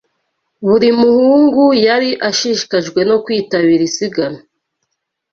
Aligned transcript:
Buri 0.67 0.89
muhungu 0.99 1.65
yari 1.85 2.09
ashishikajwe 2.29 2.99
no 3.09 3.17
kwitabira 3.23 3.83
isiganwa. 3.89 4.39